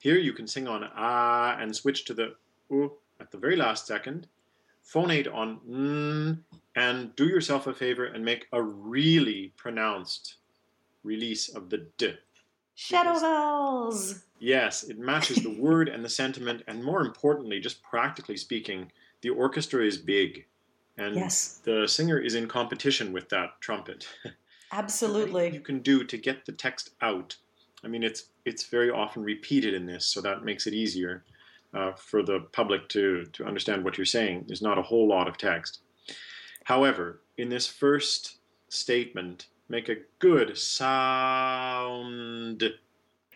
Here 0.00 0.18
you 0.18 0.32
can 0.32 0.46
sing 0.46 0.66
on 0.66 0.88
ah 0.94 1.56
and 1.58 1.74
switch 1.74 2.04
to 2.06 2.14
the 2.14 2.34
u 2.70 2.92
at 3.20 3.30
the 3.30 3.38
very 3.38 3.56
last 3.56 3.86
second, 3.86 4.28
phonate 4.84 5.32
on 5.32 5.58
n, 5.68 6.44
and 6.76 7.14
do 7.16 7.26
yourself 7.26 7.66
a 7.66 7.74
favor 7.74 8.06
and 8.06 8.24
make 8.24 8.46
a 8.52 8.62
really 8.62 9.52
pronounced 9.56 10.36
release 11.02 11.48
of 11.48 11.68
the 11.68 11.86
d. 11.98 12.14
Shadow 12.74 13.18
vowels! 13.18 14.22
Yes, 14.38 14.84
it 14.84 14.98
matches 14.98 15.42
the 15.42 15.50
word 15.50 15.88
and 15.88 16.04
the 16.04 16.08
sentiment, 16.08 16.62
and 16.68 16.82
more 16.82 17.00
importantly, 17.00 17.58
just 17.58 17.82
practically 17.82 18.36
speaking, 18.36 18.92
the 19.20 19.30
orchestra 19.30 19.84
is 19.84 19.98
big, 19.98 20.46
and 20.98 21.16
Yes, 21.16 21.60
the 21.64 21.86
singer 21.86 22.18
is 22.18 22.34
in 22.34 22.48
competition 22.48 23.12
with 23.12 23.28
that 23.30 23.60
trumpet. 23.60 24.08
Absolutely. 24.72 25.50
you 25.50 25.60
can 25.60 25.78
do 25.78 26.04
to 26.04 26.18
get 26.18 26.44
the 26.44 26.52
text 26.52 26.90
out. 27.00 27.36
I 27.82 27.88
mean, 27.88 28.02
it's 28.02 28.30
it's 28.44 28.64
very 28.64 28.90
often 28.90 29.22
repeated 29.22 29.72
in 29.74 29.86
this, 29.86 30.04
so 30.04 30.20
that 30.20 30.44
makes 30.44 30.66
it 30.66 30.74
easier 30.74 31.24
uh, 31.72 31.92
for 31.92 32.22
the 32.22 32.40
public 32.52 32.88
to 32.90 33.24
to 33.32 33.44
understand 33.46 33.84
what 33.84 33.96
you're 33.96 34.04
saying. 34.04 34.44
There's 34.46 34.62
not 34.62 34.78
a 34.78 34.82
whole 34.82 35.08
lot 35.08 35.28
of 35.28 35.38
text. 35.38 35.80
However, 36.64 37.22
in 37.38 37.48
this 37.48 37.66
first 37.66 38.38
statement, 38.68 39.46
make 39.68 39.88
a 39.88 39.96
good 40.18 40.58
sound. 40.58 41.82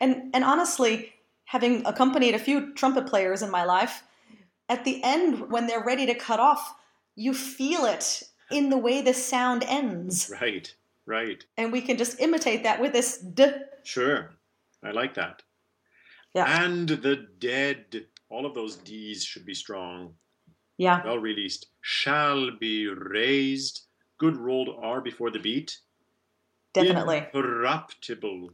And, 0.00 0.34
and 0.34 0.44
honestly, 0.44 1.12
having 1.44 1.86
accompanied 1.86 2.34
a 2.34 2.38
few 2.38 2.74
trumpet 2.74 3.06
players 3.06 3.42
in 3.42 3.50
my 3.50 3.64
life, 3.64 4.02
at 4.68 4.84
the 4.84 5.02
end, 5.04 5.50
when 5.50 5.66
they're 5.66 5.84
ready 5.84 6.06
to 6.06 6.14
cut 6.14 6.40
off, 6.40 6.74
you 7.14 7.34
feel 7.34 7.84
it 7.84 8.22
in 8.50 8.70
the 8.70 8.78
way 8.78 9.00
the 9.02 9.14
sound 9.14 9.64
ends. 9.64 10.30
Right, 10.40 10.74
right. 11.06 11.44
And 11.56 11.72
we 11.72 11.80
can 11.80 11.96
just 11.96 12.20
imitate 12.20 12.62
that 12.64 12.80
with 12.80 12.92
this 12.92 13.18
d. 13.18 13.46
Sure, 13.84 14.30
I 14.82 14.90
like 14.90 15.14
that. 15.14 15.42
Yeah. 16.34 16.64
And 16.64 16.88
the 16.88 17.28
dead. 17.38 18.06
All 18.30 18.46
of 18.46 18.54
those 18.54 18.76
D's 18.76 19.22
should 19.24 19.44
be 19.44 19.52
strong. 19.54 20.14
Yeah, 20.78 21.04
well 21.04 21.18
released, 21.18 21.66
shall 21.82 22.50
be 22.58 22.88
raised. 22.88 23.82
Good 24.18 24.36
rolled 24.36 24.70
R 24.80 25.00
before 25.00 25.30
the 25.30 25.38
beat. 25.38 25.78
definitely. 26.72 27.18
Incorruptible. 27.18 28.50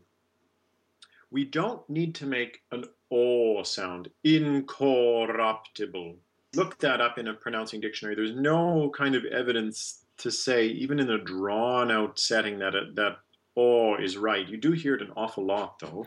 We 1.31 1.45
don't 1.45 1.89
need 1.89 2.15
to 2.17 2.27
make 2.27 2.63
an 2.73 2.87
O 3.11 3.63
sound. 3.63 4.11
Incorruptible. 4.25 6.17
Look 6.55 6.79
that 6.79 7.01
up 7.01 7.19
in 7.19 7.29
a 7.29 7.35
pronouncing 7.35 7.81
dictionary. 7.81 8.15
There's 8.15 8.35
no 8.35 8.91
kind 8.97 9.15
of 9.15 9.25
evidence 9.27 10.05
to 10.19 10.31
say, 10.31 10.67
even 10.67 10.99
in 10.99 11.11
a 11.11 11.19
drawn 11.19 11.91
out 11.91 12.19
setting, 12.19 12.59
that 12.59 12.75
it, 12.75 12.97
that 12.97 13.19
O 13.57 13.97
is 13.97 14.17
right. 14.17 14.49
You 14.49 14.57
do 14.57 14.73
hear 14.73 14.95
it 14.95 15.03
an 15.03 15.13
awful 15.17 15.45
lot, 15.45 15.79
though. 15.79 16.07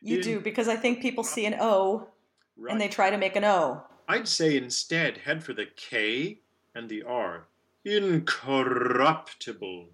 You 0.00 0.22
do, 0.22 0.40
because 0.40 0.68
I 0.68 0.76
think 0.76 1.00
people 1.00 1.24
see 1.24 1.46
an 1.46 1.56
O 1.60 2.08
Right. 2.58 2.72
and 2.72 2.80
they 2.80 2.88
try 2.88 3.10
to 3.10 3.18
make 3.18 3.36
an 3.36 3.44
O. 3.44 3.82
I'd 4.08 4.26
say 4.26 4.56
instead 4.56 5.18
head 5.18 5.44
for 5.44 5.52
the 5.52 5.66
K 5.76 6.38
and 6.74 6.88
the 6.88 7.02
R. 7.02 7.44
Incorruptible. 7.84 9.88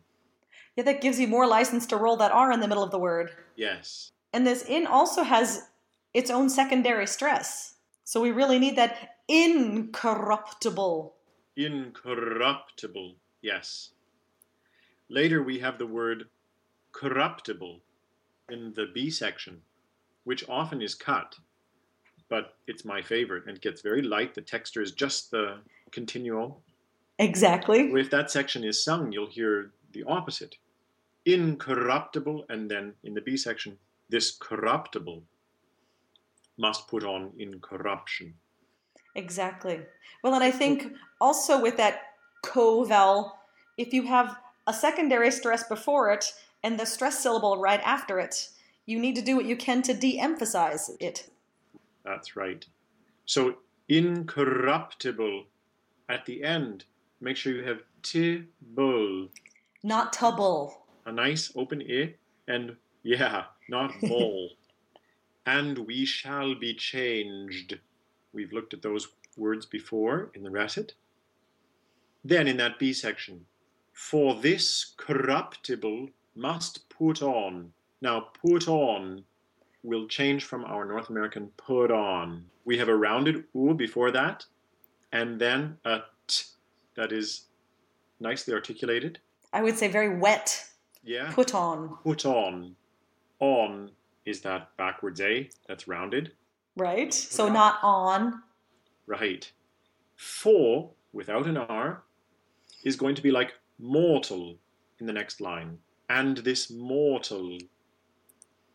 Yeah, 0.76 0.84
that 0.84 1.00
gives 1.00 1.18
you 1.18 1.26
more 1.26 1.46
license 1.46 1.86
to 1.86 1.96
roll 1.96 2.16
that 2.18 2.30
R 2.30 2.52
in 2.52 2.60
the 2.60 2.68
middle 2.68 2.84
of 2.84 2.92
the 2.92 2.98
word. 2.98 3.32
Yes. 3.56 4.12
And 4.32 4.46
this 4.46 4.64
in 4.64 4.86
also 4.86 5.22
has 5.22 5.68
its 6.14 6.30
own 6.30 6.48
secondary 6.48 7.06
stress. 7.06 7.74
So 8.04 8.20
we 8.20 8.30
really 8.30 8.58
need 8.58 8.76
that 8.76 9.16
incorruptible. 9.32 11.14
Incorruptible. 11.56 13.14
Yes. 13.40 13.90
Later 15.08 15.42
we 15.42 15.58
have 15.58 15.78
the 15.78 15.86
word 15.86 16.24
corruptible 16.92 17.80
in 18.50 18.74
the 18.74 18.86
B 18.94 19.08
section, 19.10 19.62
which 20.24 20.46
often 20.48 20.82
is 20.82 20.94
cut, 20.94 21.36
but 22.28 22.56
it's 22.66 22.84
my 22.84 23.00
favorite 23.00 23.46
and 23.46 23.56
it 23.56 23.62
gets 23.62 23.80
very 23.80 24.02
light. 24.02 24.34
The 24.34 24.42
texture 24.42 24.82
is 24.82 24.92
just 24.92 25.30
the 25.30 25.60
continuo. 25.90 26.56
Exactly. 27.18 27.90
If 27.92 28.10
that 28.10 28.30
section 28.30 28.64
is 28.64 28.84
sung, 28.84 29.12
you'll 29.12 29.30
hear 29.30 29.70
the 29.92 30.04
opposite. 30.04 30.56
Incorruptible, 31.24 32.46
and 32.48 32.70
then 32.70 32.94
in 33.04 33.14
the 33.14 33.20
B 33.20 33.36
section, 33.36 33.78
this 34.08 34.30
corruptible 34.32 35.22
must 36.58 36.88
put 36.88 37.04
on 37.04 37.32
incorruption. 37.38 38.34
Exactly. 39.14 39.80
Well, 40.22 40.34
and 40.34 40.44
I 40.44 40.50
think 40.50 40.92
also 41.20 41.60
with 41.60 41.76
that 41.76 42.00
co 42.42 42.84
vowel, 42.84 43.38
if 43.76 43.92
you 43.92 44.06
have 44.06 44.36
a 44.66 44.72
secondary 44.72 45.30
stress 45.30 45.68
before 45.68 46.10
it 46.12 46.32
and 46.62 46.78
the 46.78 46.86
stress 46.86 47.18
syllable 47.18 47.58
right 47.58 47.80
after 47.84 48.18
it, 48.18 48.48
you 48.86 48.98
need 48.98 49.16
to 49.16 49.22
do 49.22 49.36
what 49.36 49.44
you 49.44 49.56
can 49.56 49.82
to 49.82 49.94
de 49.94 50.18
emphasize 50.18 50.90
it. 51.00 51.28
That's 52.04 52.36
right. 52.36 52.64
So 53.26 53.56
incorruptible 53.88 55.44
at 56.08 56.26
the 56.26 56.42
end. 56.42 56.84
Make 57.20 57.36
sure 57.36 57.54
you 57.54 57.64
have 57.64 57.82
tibble. 58.02 59.28
Not 59.82 60.12
tubble. 60.12 60.84
A 61.06 61.12
nice 61.12 61.52
open 61.56 61.82
E 61.82 62.14
and 62.48 62.76
yeah, 63.02 63.44
not 63.68 63.92
bull. 64.00 64.50
and 65.46 65.78
we 65.78 66.04
shall 66.04 66.54
be 66.54 66.74
changed. 66.74 67.78
We've 68.32 68.52
looked 68.52 68.74
at 68.74 68.82
those 68.82 69.08
words 69.36 69.66
before 69.66 70.30
in 70.34 70.42
the 70.42 70.50
recit. 70.50 70.94
Then 72.24 72.46
in 72.46 72.56
that 72.58 72.78
B 72.78 72.92
section, 72.92 73.46
for 73.92 74.34
this 74.34 74.94
corruptible 74.96 76.08
must 76.34 76.88
put 76.88 77.22
on. 77.22 77.72
Now, 78.00 78.28
put 78.44 78.68
on 78.68 79.24
will 79.82 80.06
change 80.06 80.44
from 80.44 80.64
our 80.64 80.84
North 80.84 81.10
American 81.10 81.48
put 81.56 81.90
on. 81.90 82.44
We 82.64 82.78
have 82.78 82.88
a 82.88 82.96
rounded 82.96 83.44
U 83.54 83.74
before 83.74 84.10
that, 84.12 84.44
and 85.12 85.40
then 85.40 85.78
a 85.84 86.00
T 86.26 86.44
that 86.96 87.10
is 87.10 87.46
nicely 88.20 88.54
articulated. 88.54 89.18
I 89.52 89.62
would 89.62 89.76
say 89.76 89.88
very 89.88 90.16
wet. 90.16 90.64
Yeah. 91.04 91.32
Put 91.32 91.54
on. 91.54 91.96
Put 92.04 92.24
on. 92.24 92.76
On 93.40 93.90
is 94.24 94.40
that 94.42 94.76
backwards 94.76 95.20
A 95.20 95.50
that's 95.66 95.88
rounded. 95.88 96.32
Right? 96.76 97.12
So 97.12 97.48
not 97.48 97.78
on. 97.82 98.42
Right. 99.06 99.50
For, 100.16 100.90
without 101.12 101.46
an 101.46 101.56
R, 101.56 102.02
is 102.84 102.96
going 102.96 103.14
to 103.14 103.22
be 103.22 103.30
like 103.30 103.54
mortal 103.78 104.56
in 105.00 105.06
the 105.06 105.12
next 105.12 105.40
line. 105.40 105.78
And 106.08 106.38
this 106.38 106.70
mortal, 106.70 107.58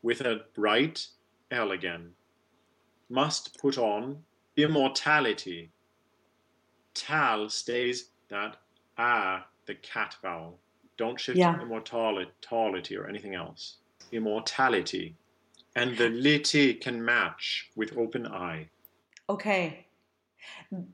with 0.01 0.21
a 0.21 0.41
right 0.55 1.05
L 1.51 1.71
again, 1.71 2.11
must 3.09 3.57
put 3.59 3.77
on 3.77 4.23
immortality. 4.57 5.71
Tal 6.93 7.49
stays 7.49 8.09
that 8.29 8.57
ah, 8.97 9.45
the 9.65 9.75
cat 9.75 10.15
vowel. 10.21 10.59
Don't 10.97 11.19
shift 11.19 11.37
Yeah. 11.37 11.61
immortality 11.61 12.97
or 12.97 13.07
anything 13.07 13.35
else. 13.35 13.77
Immortality. 14.11 15.15
And 15.77 15.95
the 15.95 16.09
liti 16.09 16.81
can 16.81 17.05
match 17.05 17.69
with 17.75 17.95
open 17.95 18.25
eye. 18.25 18.67
Okay. 19.29 19.85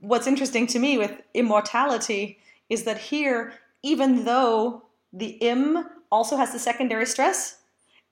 What's 0.02 0.28
interesting 0.28 0.68
to 0.68 0.80
me 0.80 0.98
with 0.98 1.22
immortality 1.34 2.40
is 2.70 2.84
that 2.84 2.98
here, 2.98 3.54
even 3.82 4.25
though 4.25 4.84
the 5.13 5.38
im 5.54 5.86
also 6.12 6.36
has 6.36 6.52
the 6.52 6.60
secondary 6.60 7.06
stress, 7.06 7.62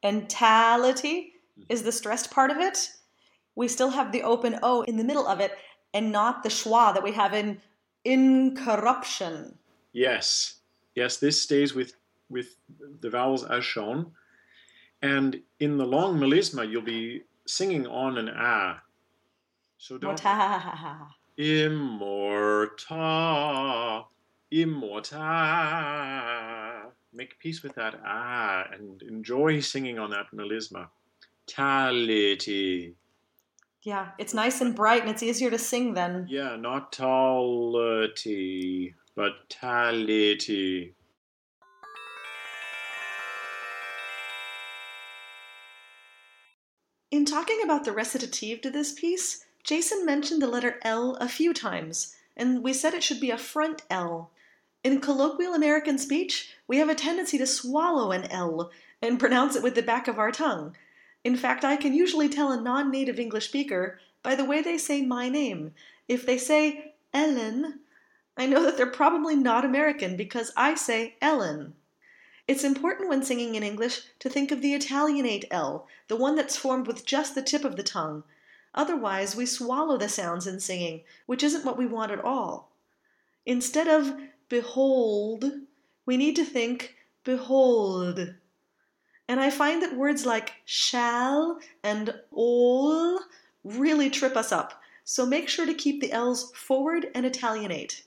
and 0.01 0.29
tality 0.29 1.33
is 1.67 1.83
the 1.83 1.91
stressed 1.91 2.31
part 2.31 2.51
of 2.51 2.57
it, 2.57 2.89
we 3.55 3.67
still 3.67 3.89
have 3.89 4.13
the 4.13 4.23
open 4.23 4.57
O 4.63 4.83
in 4.83 4.95
the 4.95 5.03
middle 5.03 5.27
of 5.27 5.41
it 5.41 5.51
and 5.93 6.09
not 6.09 6.41
the 6.41 6.49
schwa 6.49 6.93
that 6.93 7.03
we 7.03 7.11
have 7.11 7.33
in 7.33 7.59
incorruption. 8.05 9.57
Yes, 9.91 10.55
yes, 10.95 11.17
this 11.17 11.41
stays 11.41 11.75
with 11.75 11.95
with 12.29 12.55
the 13.01 13.09
vowels 13.09 13.43
as 13.43 13.65
shown, 13.65 14.11
and 15.01 15.41
in 15.59 15.77
the 15.77 15.85
long 15.85 16.19
melisma 16.19 16.69
you'll 16.69 16.81
be 16.81 17.23
singing 17.45 17.87
on 17.87 18.17
an 18.17 18.27
a. 18.29 18.81
So 19.77 19.97
don't 19.97 20.21
Morta. 20.23 21.07
immorta, 21.37 22.95
immorta. 24.51 25.21
Make 27.13 27.37
peace 27.39 27.61
with 27.63 27.75
that 27.75 27.99
ah 28.05 28.65
and 28.71 29.01
enjoy 29.01 29.59
singing 29.59 29.99
on 29.99 30.11
that 30.11 30.27
melisma. 30.33 30.87
Tality. 31.47 32.93
Yeah, 33.81 34.09
it's 34.19 34.35
nice 34.35 34.61
and 34.61 34.75
bright 34.75 35.01
and 35.01 35.09
it's 35.09 35.23
easier 35.23 35.49
to 35.49 35.57
sing 35.57 35.95
then. 35.95 36.27
Yeah, 36.29 36.55
not 36.55 36.91
tality, 36.91 38.93
but 39.15 39.49
tality. 39.49 40.93
In 47.11 47.25
talking 47.25 47.59
about 47.61 47.83
the 47.83 47.91
recitative 47.91 48.61
to 48.61 48.69
this 48.69 48.93
piece, 48.93 49.45
Jason 49.65 50.05
mentioned 50.05 50.41
the 50.41 50.47
letter 50.47 50.79
L 50.81 51.15
a 51.15 51.27
few 51.27 51.53
times, 51.53 52.15
and 52.37 52.63
we 52.63 52.71
said 52.71 52.93
it 52.93 53.03
should 53.03 53.19
be 53.19 53.31
a 53.31 53.37
front 53.37 53.81
L. 53.89 54.31
In 54.81 55.01
colloquial 55.01 55.53
American 55.53 55.97
speech, 55.97 56.55
we 56.67 56.77
have 56.77 56.87
a 56.87 56.95
tendency 56.95 57.37
to 57.37 57.45
swallow 57.45 58.11
an 58.11 58.31
L 58.31 58.71
and 59.01 59.19
pronounce 59.19 59.57
it 59.57 59.61
with 59.61 59.75
the 59.75 59.81
back 59.81 60.07
of 60.07 60.17
our 60.17 60.31
tongue. 60.31 60.73
In 61.25 61.35
fact, 61.35 61.65
I 61.65 61.75
can 61.75 61.93
usually 61.93 62.29
tell 62.29 62.49
a 62.49 62.61
non 62.61 62.89
native 62.89 63.19
English 63.19 63.49
speaker 63.49 63.99
by 64.23 64.33
the 64.33 64.45
way 64.45 64.61
they 64.61 64.77
say 64.77 65.01
my 65.01 65.27
name. 65.27 65.73
If 66.07 66.25
they 66.25 66.37
say 66.37 66.93
Ellen, 67.13 67.81
I 68.37 68.45
know 68.45 68.63
that 68.63 68.77
they're 68.77 68.87
probably 68.87 69.35
not 69.35 69.65
American 69.65 70.15
because 70.15 70.53
I 70.55 70.75
say 70.75 71.15
Ellen. 71.21 71.73
It's 72.47 72.63
important 72.63 73.09
when 73.09 73.23
singing 73.23 73.55
in 73.55 73.63
English 73.63 74.01
to 74.19 74.29
think 74.29 74.51
of 74.51 74.61
the 74.61 74.73
Italianate 74.73 75.45
L, 75.51 75.87
the 76.07 76.15
one 76.15 76.35
that's 76.35 76.57
formed 76.57 76.87
with 76.87 77.05
just 77.05 77.35
the 77.35 77.41
tip 77.41 77.63
of 77.63 77.75
the 77.75 77.83
tongue. 77.83 78.23
Otherwise, 78.73 79.35
we 79.35 79.45
swallow 79.45 79.97
the 79.97 80.09
sounds 80.09 80.47
in 80.47 80.59
singing, 80.59 81.01
which 81.25 81.43
isn't 81.43 81.65
what 81.65 81.77
we 81.77 81.85
want 81.85 82.11
at 82.11 82.23
all. 82.23 82.71
Instead 83.45 83.87
of 83.87 84.17
behold, 84.49 85.45
we 86.05 86.17
need 86.17 86.35
to 86.35 86.45
think 86.45 86.95
behold. 87.23 88.35
And 89.27 89.39
I 89.39 89.49
find 89.49 89.81
that 89.81 89.95
words 89.95 90.25
like 90.25 90.53
shall 90.65 91.59
and 91.83 92.13
all 92.31 93.19
really 93.63 94.09
trip 94.09 94.35
us 94.35 94.51
up, 94.51 94.81
so 95.03 95.25
make 95.25 95.47
sure 95.47 95.65
to 95.65 95.73
keep 95.73 96.01
the 96.01 96.11
L's 96.11 96.51
forward 96.51 97.07
and 97.13 97.25
Italianate. 97.25 98.03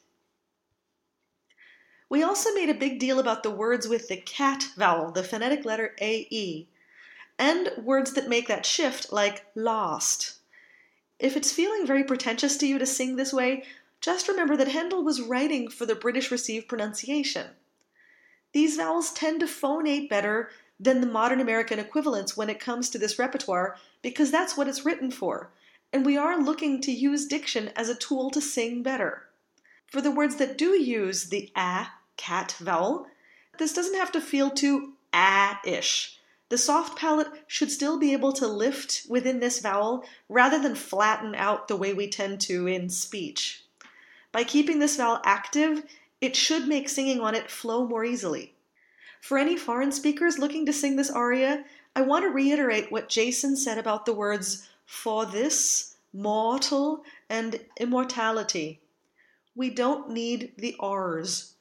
We 2.14 2.22
also 2.22 2.54
made 2.54 2.68
a 2.68 2.74
big 2.74 3.00
deal 3.00 3.18
about 3.18 3.42
the 3.42 3.50
words 3.50 3.88
with 3.88 4.06
the 4.06 4.16
cat 4.16 4.68
vowel, 4.76 5.10
the 5.10 5.24
phonetic 5.24 5.64
letter 5.64 5.96
AE, 6.00 6.68
and 7.40 7.72
words 7.76 8.12
that 8.12 8.28
make 8.28 8.46
that 8.46 8.64
shift, 8.64 9.12
like 9.12 9.44
lost. 9.56 10.34
If 11.18 11.36
it's 11.36 11.50
feeling 11.50 11.84
very 11.84 12.04
pretentious 12.04 12.56
to 12.58 12.68
you 12.68 12.78
to 12.78 12.86
sing 12.86 13.16
this 13.16 13.32
way, 13.32 13.64
just 14.00 14.28
remember 14.28 14.56
that 14.56 14.68
Handel 14.68 15.02
was 15.02 15.22
writing 15.22 15.66
for 15.66 15.86
the 15.86 15.96
British 15.96 16.30
received 16.30 16.68
pronunciation. 16.68 17.48
These 18.52 18.76
vowels 18.76 19.12
tend 19.12 19.40
to 19.40 19.46
phonate 19.46 20.08
better 20.08 20.50
than 20.78 21.00
the 21.00 21.08
modern 21.08 21.40
American 21.40 21.80
equivalents 21.80 22.36
when 22.36 22.48
it 22.48 22.60
comes 22.60 22.90
to 22.90 22.98
this 22.98 23.18
repertoire 23.18 23.76
because 24.02 24.30
that's 24.30 24.56
what 24.56 24.68
it's 24.68 24.84
written 24.84 25.10
for, 25.10 25.50
and 25.92 26.06
we 26.06 26.16
are 26.16 26.40
looking 26.40 26.80
to 26.82 26.92
use 26.92 27.26
diction 27.26 27.72
as 27.74 27.88
a 27.88 27.96
tool 27.96 28.30
to 28.30 28.40
sing 28.40 28.84
better. 28.84 29.26
For 29.88 30.00
the 30.00 30.12
words 30.12 30.36
that 30.36 30.56
do 30.56 30.80
use 30.80 31.24
the 31.24 31.50
a 31.56 31.88
cat 32.16 32.56
vowel, 32.58 33.06
this 33.58 33.72
doesn't 33.72 33.96
have 33.96 34.12
to 34.12 34.20
feel 34.20 34.50
too 34.50 34.94
ah-ish. 35.12 36.18
The 36.48 36.58
soft 36.58 36.98
palate 36.98 37.28
should 37.46 37.70
still 37.70 37.98
be 37.98 38.12
able 38.12 38.32
to 38.34 38.46
lift 38.46 39.06
within 39.08 39.40
this 39.40 39.60
vowel 39.60 40.04
rather 40.28 40.60
than 40.60 40.74
flatten 40.74 41.34
out 41.34 41.68
the 41.68 41.76
way 41.76 41.92
we 41.92 42.08
tend 42.08 42.40
to 42.42 42.66
in 42.66 42.90
speech. 42.90 43.64
By 44.30 44.44
keeping 44.44 44.78
this 44.78 44.96
vowel 44.96 45.20
active, 45.24 45.84
it 46.20 46.36
should 46.36 46.68
make 46.68 46.88
singing 46.88 47.20
on 47.20 47.34
it 47.34 47.50
flow 47.50 47.86
more 47.86 48.04
easily. 48.04 48.54
For 49.20 49.38
any 49.38 49.56
foreign 49.56 49.90
speakers 49.90 50.38
looking 50.38 50.66
to 50.66 50.72
sing 50.72 50.96
this 50.96 51.10
aria, 51.10 51.64
I 51.96 52.02
want 52.02 52.24
to 52.24 52.28
reiterate 52.28 52.92
what 52.92 53.08
Jason 53.08 53.56
said 53.56 53.78
about 53.78 54.04
the 54.04 54.12
words 54.12 54.68
for 54.84 55.24
this, 55.24 55.96
mortal, 56.12 57.04
and 57.30 57.60
immortality. 57.78 58.80
We 59.54 59.70
don't 59.70 60.10
need 60.10 60.52
the 60.58 60.76
R's. 60.78 61.53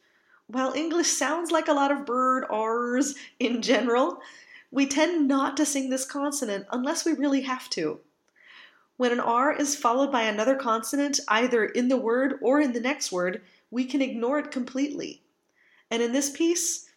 While 0.54 0.74
English 0.74 1.08
sounds 1.08 1.50
like 1.50 1.68
a 1.68 1.74
lot 1.74 1.92
of 1.92 2.06
bird 2.06 2.46
R's 2.48 3.16
in 3.40 3.64
general, 3.64 4.22
we 4.70 4.86
tend 4.86 5.28
not 5.28 5.58
to 5.58 5.66
sing 5.66 5.90
this 5.90 6.06
consonant 6.06 6.68
unless 6.72 7.06
we 7.06 7.14
really 7.14 7.42
have 7.42 7.72
to. 7.72 8.02
When 8.98 9.12
an 9.12 9.20
R 9.20 9.52
is 9.52 9.76
followed 9.76 10.12
by 10.12 10.22
another 10.22 10.56
consonant, 10.56 11.20
either 11.28 11.66
in 11.66 11.88
the 11.88 11.98
word 11.98 12.38
or 12.40 12.62
in 12.62 12.74
the 12.74 12.80
next 12.80 13.12
word, 13.12 13.42
we 13.72 13.86
can 13.86 14.00
ignore 14.04 14.38
it 14.38 14.52
completely. 14.52 15.24
And 15.90 16.04
in 16.04 16.12
this 16.12 16.30
piece, 16.30 16.88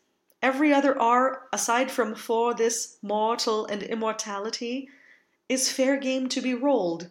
every 0.42 0.74
other 0.74 1.00
R, 1.00 1.48
aside 1.50 1.90
from 1.90 2.14
for 2.14 2.52
this 2.52 2.98
mortal 3.00 3.64
and 3.64 3.82
immortality, 3.82 4.90
is 5.48 5.72
fair 5.72 5.96
game 5.96 6.28
to 6.28 6.42
be 6.42 6.52
rolled, 6.52 7.08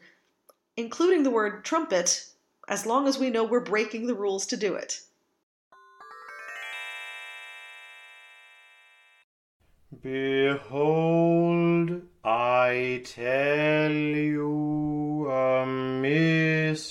including 0.78 1.24
the 1.24 1.32
word 1.32 1.66
trumpet, 1.66 2.28
as 2.68 2.86
long 2.86 3.08
as 3.08 3.18
we 3.18 3.32
know 3.32 3.44
we're 3.44 3.62
breaking 3.62 4.06
the 4.06 4.14
rules 4.14 4.46
to 4.46 4.56
do 4.56 4.76
it. 4.76 5.02
Behold, 10.02 12.02
I 12.24 13.04
tell 13.06 13.92
you 13.92 15.28
a 15.30 15.66
mystery. 16.02 16.86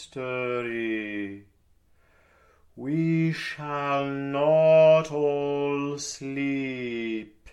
We 2.76 3.32
shall 3.32 4.06
not 4.06 5.10
all 5.12 5.98
sleep, 5.98 7.48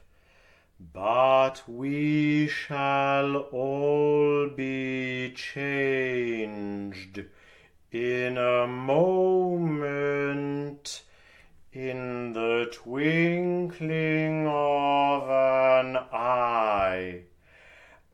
but 0.94 1.64
we 1.68 2.48
shall 2.48 3.38
all 3.38 4.48
be 4.50 5.32
changed 5.36 7.26
in 7.92 8.38
a 8.38 8.68
moment, 8.68 11.02
in 11.74 12.34
the 12.34 12.70
twinkling 12.72 14.48
of 14.48 15.21